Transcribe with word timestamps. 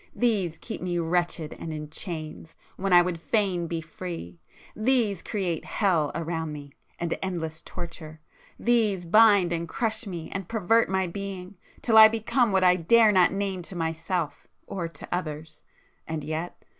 —these 0.15 0.57
keep 0.57 0.81
me 0.81 0.97
wretched 0.97 1.53
and 1.59 1.71
in 1.71 1.87
chains, 1.87 2.55
when 2.75 2.91
I 2.91 3.03
would 3.03 3.21
fain 3.21 3.67
be 3.67 3.81
free. 3.81 4.41
These 4.75 5.21
create 5.21 5.63
hell 5.63 6.11
around 6.15 6.51
me, 6.51 6.73
and 6.97 7.15
endless 7.21 7.61
torture,—these 7.61 9.05
bind 9.05 9.53
and 9.53 9.69
crush 9.69 10.07
me 10.07 10.31
and 10.31 10.49
pervert 10.49 10.89
my 10.89 11.05
being 11.05 11.55
till 11.83 11.99
I 11.99 12.07
become 12.07 12.51
what 12.51 12.63
I 12.63 12.77
dare 12.77 13.11
not 13.11 13.31
name 13.31 13.61
to 13.61 13.75
myself, 13.75 14.47
or 14.65 14.87
to 14.87 15.07
others. 15.13 15.61
And 16.07 16.23
yet 16.23 16.59